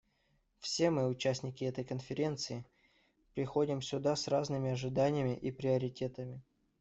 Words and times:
Все 0.57 0.89
мы, 0.89 1.05
участники 1.07 1.63
этой 1.63 1.83
Конференции, 1.83 2.65
приходим 3.35 3.83
сюда 3.83 4.15
с 4.15 4.27
разными 4.27 4.71
ожиданиями 4.71 5.35
и 5.35 5.51
приоритетами. 5.51 6.41